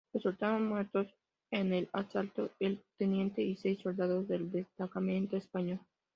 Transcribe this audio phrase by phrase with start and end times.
[0.15, 1.05] Resultaron muertos
[1.51, 5.79] en el asalto el teniente y seis soldados del destacamento español.